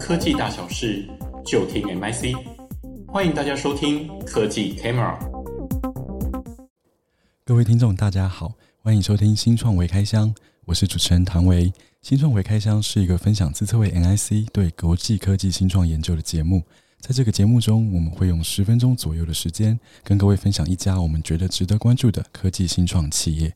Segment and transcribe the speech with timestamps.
[0.00, 1.08] 科技大小事，
[1.44, 2.34] 就听 MIC。
[3.06, 5.16] 欢迎大家收听科技 Camera。
[7.44, 10.34] 各位听众，大家好，欢迎收听新创微开箱，
[10.64, 11.72] 我是主持人唐维。
[12.00, 16.62] 新创微开箱是一个分享资策会 MIC 对国际科技新创研究的节目。
[16.98, 23.54] 在这个节目中，我们会用十分钟左右的时间，跟各位分享一家我们觉得值得关注的科技新创企业。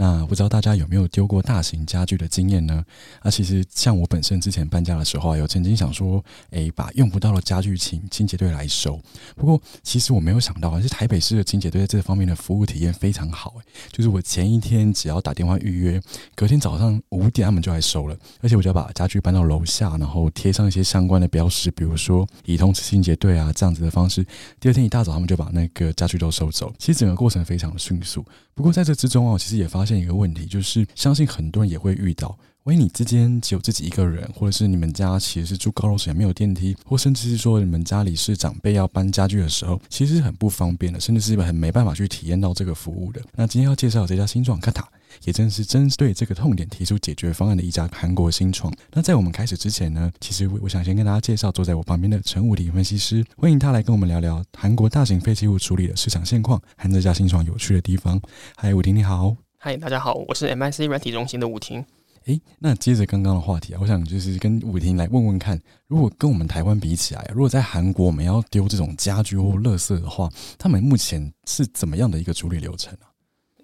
[0.00, 2.84] 那不知道大家有没有丢过大型家具的经验呢？
[3.24, 9.00] 那其实像我本身之前搬家的时候啊，有曾经想说，诶，把用不到的家具请清洁队来收。
[9.34, 13.56] 不过其实我没有想到，是台北市的清洁队在这方面的服务体验非常好。
[13.58, 16.00] 诶，就是我前一天只要打电话预约，
[16.36, 24.24] 隔天早上五点他们就来收了，而且我就要把家具搬到楼下，然后贴上一些相关的标识，比如说已通知清洁队啊这样子的方式。
[24.60, 26.72] 第二天一大早他们就把那个家具都收走。
[26.78, 28.24] 其实整个过程非常的迅速。
[28.54, 43.22] 不过在这之中哦，其实也发现一个问题，就是相信很多人也会遇到，万一你之间只有自己一个人，或者是你们家其实是住高楼层，没有电梯，或甚至是说你们家里是长辈要搬家具的时候，其实是很不方便的，甚至是很没办法去体验到这个服务的。
[43.34, 44.86] 那今天要介绍这家新创卡塔
[45.24, 48.70] 也正是针对这个痛点提出解决方案的一家韩国新创。
[48.92, 58.20] 那在我们开始之前呢，其实我想先跟大家介绍坐在我旁边的陈武廷分析师，欢迎他来跟我们聊聊韩国大型废弃物处理的市场现况和这家新创有趣的地方。
[58.56, 59.47] 嗨，武廷你好。
[59.60, 61.84] 嗨，大家好，我是 MIC 软体中心的武婷。
[62.26, 73.10] 诶，那接着刚刚的话题啊，我想就是跟武婷来问问看，如果跟我们台湾比起来，如果在韩国我们要丢这种家具或垃圾的话，他们目前是怎么样的一个处理流程啊？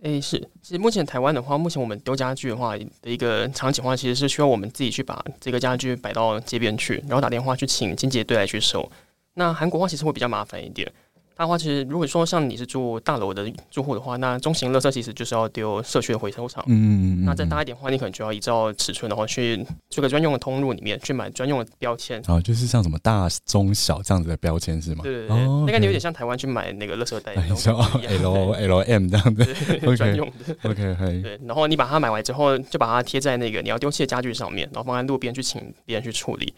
[0.02, 8.90] 诶，是，其实目前台湾的话，目前我们丢家具的话的一个场景话，其实是需要我们自己去把这个家具摆到街边去，然后打电话去请清洁队来去收。
[9.34, 10.92] 那韩国话其实会比较麻烦一点。
[11.36, 16.62] 它的话，其实如果说像你是住大楼的住户的话，那中型垃圾其实就是要丢社区的回收场。
[16.68, 17.24] 嗯嗯嗯。
[17.24, 22.22] 那再大一点的话，你可能就要依照尺寸的话，去这个专用的通路里面去买专用的标签。
[22.28, 25.02] 哦，就是像什么大、中、小这样子的标签是吗？
[25.02, 25.36] 对对对。
[25.36, 25.64] 哦。
[25.66, 27.34] 那个你有点像台湾去买那个垃圾袋。
[27.48, 29.45] 你说 L L M 这样子。
[29.96, 30.56] 专用的。
[30.70, 30.96] OK。
[31.22, 36.55] 对，然后你把它买完之后，就把它贴在那个你要丢弃的家具上面，然后放在路边去请别人去处理。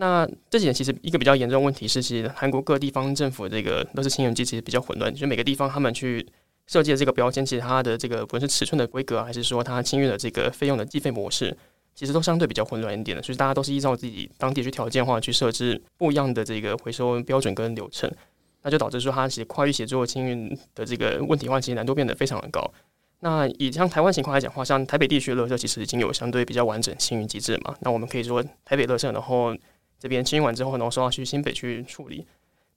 [0.00, 6.24] 那这几年其实一个比较严重的问题是，其实韩国各地方政府这个都是清运机其实比较混乱，就每个地方他们去
[6.68, 11.56] 设计的这个标签，其实它的这个不论是尺寸的规格，还是说它清运的这个费用的计费模式，
[11.96, 13.22] 其实都相对比较混乱一点的。
[13.24, 18.08] 所以大家都是依照自己当地去条件化去设置不一样的这个回收标准跟流程，
[18.62, 22.70] 那就导致说它其实跨域协作清运的这个问题的话，其实难度变得非常的高。
[23.18, 29.52] 那以像台湾情况来讲话，像台北地区的垃圾其实已经有相对比较完整清运机制嘛，那我们可以说台北垃圾，然后。
[29.98, 32.24] 这边清完之后，然后送到去新北去处理。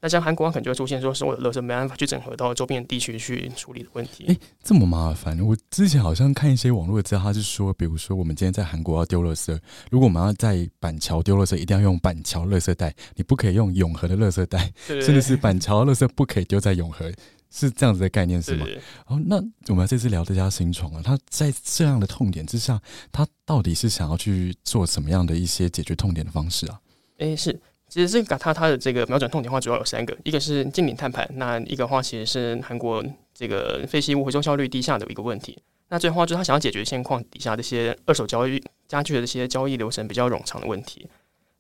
[0.04, 4.26] 那像韩国可能就会出现说，所有的垃圾没办法去整合到周边地区去处理的问题。
[4.26, 5.40] 诶，这么麻烦！
[5.40, 9.56] 我之前好像看一些网络的资料，他是说，比如说我们今天在韩国要丢垃圾，
[9.92, 17.14] 如果我们要在板桥丢垃圾，一定要用板桥垃圾袋，你不可以用永和的垃圾袋，甚至是板桥垃圾不可以丢在永和，
[17.52, 18.66] 是这样子的概念是吗？
[19.06, 19.36] 哦，那
[19.68, 26.80] 我们这次聊这家新创啊，它在这样的痛点之下，它到底是想要去做什么样的一些解决痛点的方式啊？
[27.22, 27.54] 诶，是，
[27.88, 35.56] 其实这个它它的这个瞄准痛点的话，主要有三个，一个是净零碳排，那一个话其实是韩国这个废弃物回收效率低下的一个问题，
[35.90, 41.08] 那最后话就是他想要解决现况底下这些二手交易家具的这些交易流程比较冗长的问题。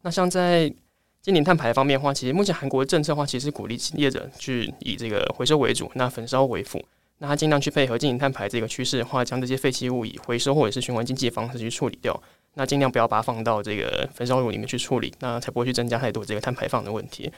[0.01, 0.73] 那像在
[1.21, 6.83] 净零碳排方面的话，其实目前韩国政策的话，其实鼓励业者去以这个回收为主，那焚烧为辅，
[7.19, 12.19] 那他尽量去配合净零碳排这个趋势的话，将这些废弃物以回收或者是循环经济的方式去处理掉。
[12.55, 17.31] 那尽量不要把它放到这个焚烧炉里面去处理，那才不会去增加太多这个碳排放的问题。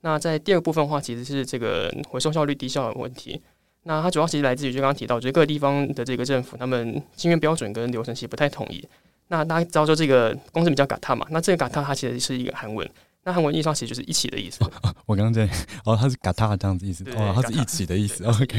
[0.00, 3.40] 那在第二部分的话，其实是这个回收效率低效的问题。
[3.84, 8.86] 那它主要其实来自于就刚刚提到，就是各个地方的这个政府，他们清运标准跟流程其实不太统一。
[9.28, 12.88] 那大家知道说这个公司比较感叹嘛，那这个 Kata 它其实是一个韩文。
[13.28, 14.64] 那韩文意思上其实就是一起的意思。
[14.64, 14.70] 哦、
[15.04, 15.46] 我刚刚在
[15.84, 17.04] 哦，它是嘎塔这样子意思。
[17.14, 18.24] 哦，它是一起的意思。
[18.24, 18.58] OK，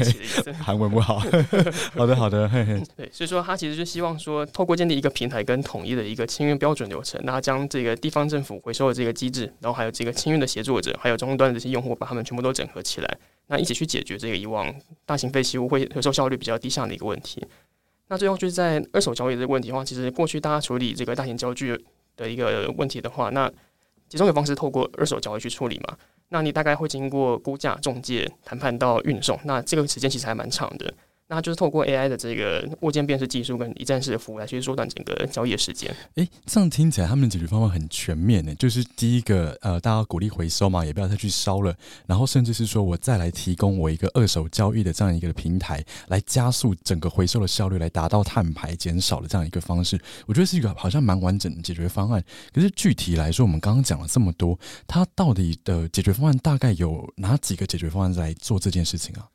[0.62, 1.18] 韩文不好。
[1.98, 2.48] 好的，好的。
[2.48, 2.80] 嘿嘿。
[2.96, 13.18] 对，所以说他其实就希望说，透过建立一个平台跟统一的一个清运标准流程，那将这个地方政府回收的这个机制，然后还有这个清运的协作者，还有终端的这些用户，把他们全部都整合起来，
[13.48, 14.72] 那一起去解决这个以往
[15.04, 17.44] 大型废弃物会回收效率比较低下的一个问题。
[18.06, 21.76] 那最后就是在二手交易这个问题的话，其实过去大家处理这个大型家具
[22.16, 23.50] 的一个问题的话，那
[24.10, 25.96] 其中一个方式透过二手交易去处理嘛，
[26.28, 30.92] 那你大概会经过估价、中介、谈判到运送，那这个时间其实还蛮长的。
[31.30, 35.94] 那就是透过 AI 的这个物件辨识技术跟一站式的服务来去缩短整个交易的时间。
[36.16, 38.52] 诶，这样听起来他们的解决方案很全面呢。
[38.56, 41.72] 就是第一个，呃，大家鼓励回收嘛，也不要再去烧了。
[42.04, 49.96] 然后甚至是说我再来提供我一个二手交易的这样一个平台，来加速整个回收的效率，来达到碳排减少的这样一个方式。
[50.26, 52.20] 我觉得是一个好像蛮完整的解决方案。
[52.52, 59.28] 可是具体来说，我们刚刚讲了这么多，它到底的解决方案大概有哪几个解决方案来做这件事情啊？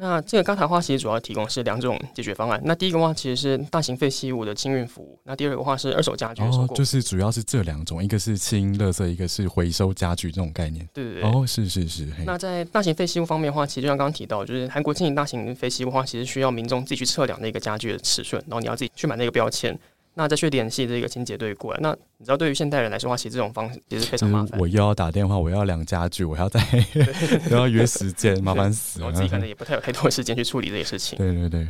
[0.00, 2.58] 那这个嘎塔的话，其实主要提供是两种解决方案。
[2.64, 6.40] 那第一个话，其实是大型废弃物的清运服务；那第二个话是二手家具。
[6.42, 10.88] 哦，就是主要是这两种，一个是清垃圾，一个是回收家具这种概念。
[10.94, 11.30] 对对对。
[11.30, 12.08] 哦，是是是。
[12.24, 19.78] 那在大型废弃物方面的话，其实就像刚刚提到，就是韩国进行大型废弃物的话，其实需要民众自己去测量那个家具的尺寸，然后你要自己去买那个标签。
[20.14, 21.80] 那再去联系这个清洁队过来。
[21.80, 24.58] 那你知道，对于现代人来说的话，其实这种方式也是非常麻烦。
[24.60, 26.60] 我又要打电话，我要量家具，我要再
[27.50, 29.06] 又要约时间，麻烦死了。
[29.06, 31.16] 我自己可能也不太有太多时间去处理这些事情。
[31.18, 31.66] 对对对，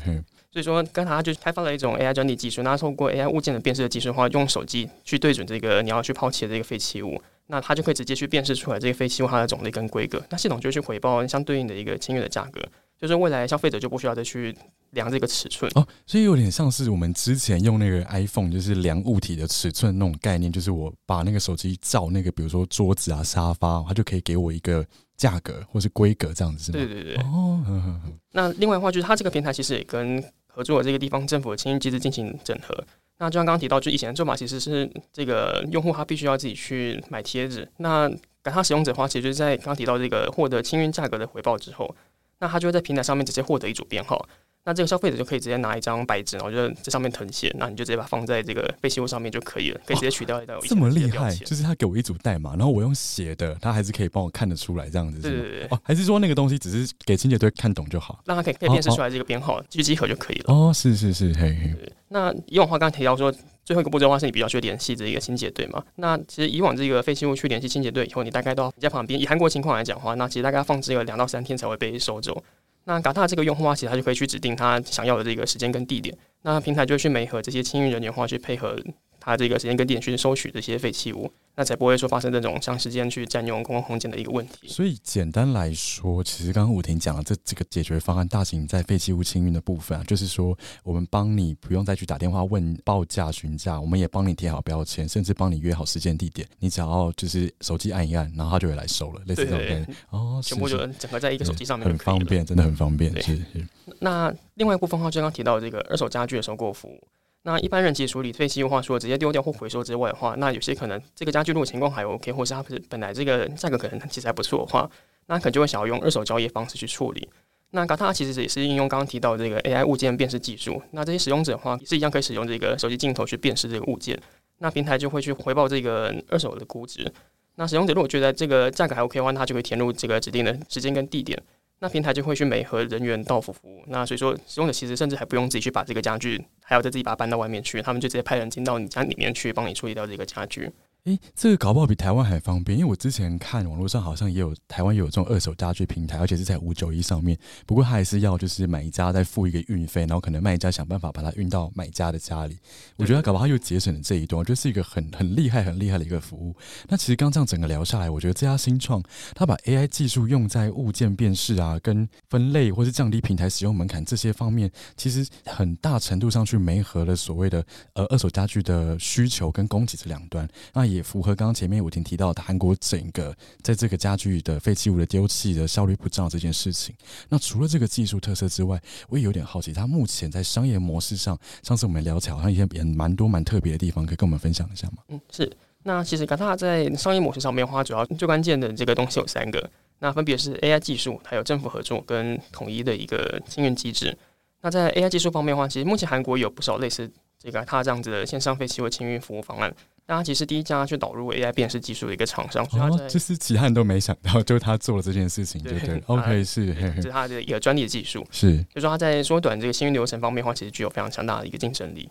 [0.52, 12.60] 所以说，刚才他就开发了一种 AI 专利技术，那透过 AI 物件的辨识的技术的话，用手机去对准这个你要去抛弃的这个废弃物，那它就可以直接去辨识出来这个废弃物它的种类跟规格，那系统就去回报相对应的一个清运的价格。
[13.00, 14.54] 就是未来消费者就不需要再去
[14.90, 24.84] 量这个尺寸哦，所以有点像是我们之前用那个 iPhone，就是量物体的尺寸那种概念，就是我把那个手机照那个，比如说桌子啊、沙发，它就可以给我一个
[25.16, 26.84] 价格或是规格这样子，是吗？
[26.84, 27.14] 对对对。
[27.22, 28.00] 哦，呵呵呵。
[28.32, 32.84] 那另外的话，就是它这个平台其实也跟合作的这个地方政府的清运机制进行整合。
[33.18, 38.08] 那就像刚刚提到，就以前的做法其实是这个用户他必须要自己去买贴纸，那
[38.42, 41.94] 给他使用者的话，其实就是在刚刚提到这个获得清运价格的回报之后。
[42.40, 44.26] 那他就会在平台上面直接获得一组编号，
[44.62, 50.58] 那这个消费者就可以直接拿一张白纸，然后就在上面誊写，那你就直接把它放在这个废弃物上面就可以了，可以直接取掉一道。
[50.60, 55.20] 这么厉害，就是他给我一组代码，然后我用写的，他还是可以帮我看得出来这样子。
[55.20, 55.66] 对对对。
[55.70, 60.54] 哦，还是说那个东西只是给清洁队看懂就好，让他可以可以辨识出来这个编号，去集合就可以了。
[60.54, 61.92] 哦，是是是，嘿嘿。
[62.08, 63.32] 那以往的话，刚刚提到说
[63.64, 65.82] 最后一个步骤的话，是你比较去联系这一个清洁队嘛？
[65.96, 69.18] 那其实以往这个废弃物去联系清洁队以后，你大概都要在旁边。
[69.18, 72.42] 以韩国情况来讲的话，那其实大概要放置个两到三天才会被收走。
[72.84, 78.76] 那 Gata 这个用户话，其实他就可以去指定他想要的这个时间跟地点，那平台就会去媒合这些清运人员话去配合
[79.18, 81.30] 他这个时间跟地点去收取这些废弃物。
[81.60, 84.66] 那才不会说发生这种长时间去占用公共空间的一个问题。
[84.66, 99.96] 所以简单来说，其实刚刚武婷讲的这这个解决方案，大型在废弃物清运的部分啊，就是说我们帮你不用再去打电话问报价询价，我们也帮你贴好标签，甚至帮你约好时间地点，你只要就是手机按一按，然后他就会来收了，类似这种概念。
[100.08, 103.12] 哦，全部就整合在一个手机上面，很方便，真的很方便。
[103.20, 103.68] 是是。
[103.98, 107.06] 那另外一部分的话，就刚刚提到这个二手家具的收购服务。
[107.42, 114.90] 那一般人其实处理废弃物的话，除了直接丢掉或回收之外的话，那有些可能这个家具如果情况还 OK，或是它本来这个价格可能其实还不错的话，
[115.26, 117.28] 那可能就会想要用二手交易方式去处理。
[117.70, 120.82] 那 Gata 其实也是应用刚刚提到的这个 AI 物件辨识技术。
[120.90, 124.20] 那这些使用者的话，是一样可以使用这个手机镜头去辨识这个物件，
[124.58, 127.10] 那平台就会去回报这个二手的估值。
[127.54, 131.40] 那使用者如果觉得这个价格还 OK 的话，那他就会填入这个指定的时间跟地点。
[131.82, 140.70] 那平台就会去美和人员到府服务，那所以说使用者其实甚至还不用自己去把这个家具，还要再自己把它搬到外面去，他们就直接派人进到你家里面去帮你处理掉这个家具。
[141.04, 147.38] 诶，这个搞不好比台湾还方便，因为我之前看网络上好像也有台湾也有这种二手家具平台，而且是在五九一上面。
[147.64, 152.58] 不过他还是要就是买家再付一个运费，然后可能卖家想办法把它运到买家的家里。
[152.96, 156.54] 我觉得搞不好又节省了这一段，我觉得是一个很很厉害很厉害的一个服务。
[156.86, 159.02] 那其实刚这样整个聊下来，我觉得这家新创
[159.34, 167.64] 他把 AI 技术用在物件辨识啊、跟分类或是降低平台使用门槛这些方面，其实很大程度上去媒合了所谓的
[167.94, 170.46] 呃二手家具的需求跟供给这两端。
[170.74, 176.94] 那也符合刚刚前面我已经提到的韩国整个在这个家具的废弃物的丢弃的效率不彰这件事情。
[177.28, 184.98] 那除了这个技术特色之外，我也有点好奇，它目前在商业模式上，上次我们聊起来好像也也蛮多蛮特别的地方，可以跟我们分享一下吗？
[185.08, 185.50] 嗯，是。
[185.82, 194.14] 那其实 Gata 在商业模式上面的话，主要最关键的这个东西有三个，那分别是 AI 技术，还有政府合作跟统一的一个清运机制。
[194.60, 197.10] 那在 AI 技术方面的话，其实目前韩国有不少类似
[197.42, 199.74] 这个它这样子的线上废弃物清运服务方案。
[200.06, 212.10] 那他其实第一家去导入 AI 辨识技术的一个厂商，哦，这是其他人都没想到，就是他做了这件事情，对对，对，OK 是，这是他的一个专利的技术，是，就是说他在缩短这个清运流程方面的话，其实具有非常强大的一个竞争力。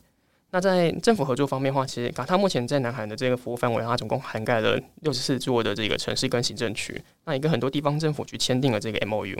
[0.51, 9.37] 那在政府合作方面的话，其实 Gata 目前在南韩的这个服务范围，它总共涵盖了六十四座的这个城市跟行政区，那也跟很多地方政府去签订了这个 MOU。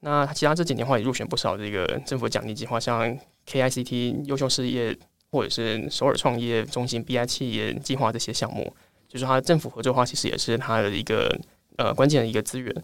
[0.00, 4.96] 那其他这几年的话也入选不少这个政府奖励计划，像 KICT 优秀事业。
[5.30, 8.74] 或者是首尔创业中心 BI 企业计划这些项目，
[9.06, 11.38] 就是它政府合作的话，其实也是它的一个
[11.76, 12.74] 呃关键的一个资源。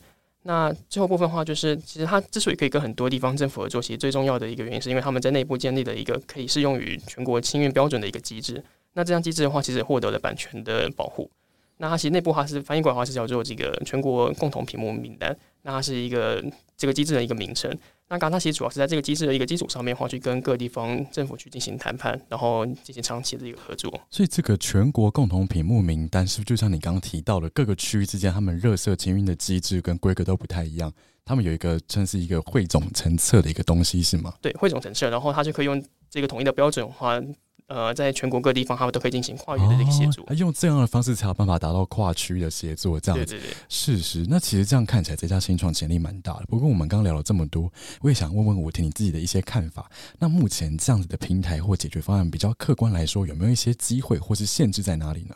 [0.43, 8.63] 那最后部分的话，就是其实它之所以可以跟很多地方政府合作，其实最重要的一个原因，是因为他们在内部建立了一个可以适用于全国清运标准的一个机制。
[8.93, 11.31] 那这样机制的话，其实获得了版权的保护。
[11.79, 15.35] 那它其实内部话是翻译过来的话是叫做这个全国共同屏幕名单。
[15.63, 16.45] 那它是一个
[16.77, 17.75] 这个机制的一个名称。
[18.09, 23.91] 那 GATA 其实主要是在这个机制的一个基础上面的话，去跟各地方政府去进行谈判，然后进行长期的一个合作。
[24.11, 30.93] 所以这个全国共同品目名单是不是就像你刚刚提到的，各个区域之间他们热色清运的机制跟规格都不太一样？
[31.25, 34.35] 他们有一个算是一个汇总成册的一个东西是吗？
[34.43, 37.21] 对，汇总成册，然后它就可以用这个统一的标准的话。
[37.67, 40.23] 呃，在全国各地方，他们都可以进行跨域的这个协作。
[40.27, 43.33] 哦，用这样的方式才有办法达到跨区的协作，这样子。
[43.33, 44.27] 对对对，是是。
[44.29, 46.45] 那其实这样看起来，这家新创潜力蛮大的。
[46.47, 49.91] 不过我们刚刚聊了这么多，我也想问问吴婷你自己的一些看法。
[50.19, 55.35] 那目前这样子的平台或解决方案，比较客观来说，有没有一些机会或是限制在哪里呢？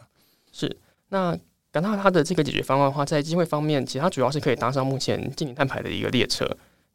[0.52, 0.76] 是。
[1.08, 1.34] 那
[1.72, 6.46] GATA 它的这个解决方案的话，在机会方面，其实它主要是可以搭上目前净零碳排的一个列车。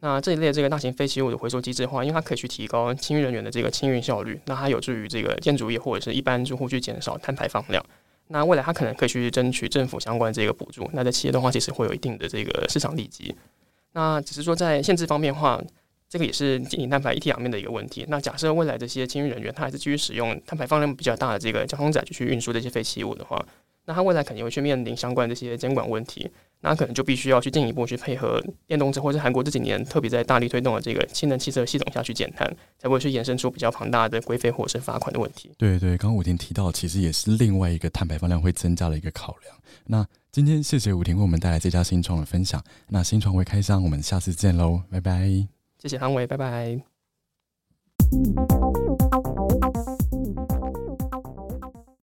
[0.06, 7.82] 那这一类这个大型废弃物的回收机制的话，因为它可以去提高清运人员的这个清运效率，那它有助于这个建筑业或者是一般住户去减少碳排放量。
[8.28, 10.90] 那未来它可能可以去争取政府相关的这个补助。
[10.92, 13.34] 那在企业的话，其实会有一定的这个市场利基。
[13.94, 15.62] 那只是说在限制方面的话，
[16.10, 18.06] 这个也是净零碳排一体两面的一个问题。
[18.10, 23.42] 那假设未来这些清运人员他还是继续使用碳排放量比较大的这个交通载具去运输这些废弃物的话，
[23.86, 26.30] 那他未来肯定会去面临相关的这些监管问题。
[26.66, 32.48] 那可能就必须要去进一步去配合电动车，或是韩国这几年特别在大力推动的这个氢能汽车系统下去减碳，
[32.80, 35.52] 才不会去衍生出比较庞大的规费或者是罚款的问题。
[35.58, 39.54] 对对，刚刚伍廷提到，其实也是另外一个碳排放量会增加的一个考量。
[39.88, 42.64] 那今天谢谢伍廷为我们带来这家新创的分享。
[42.88, 45.28] 那新创会开箱，我们下次见喽，拜拜。
[45.80, 46.80] 谢谢韩伟，拜拜。